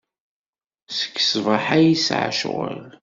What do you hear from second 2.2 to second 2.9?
ccɣel.